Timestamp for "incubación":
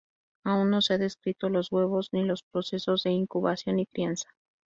3.11-3.77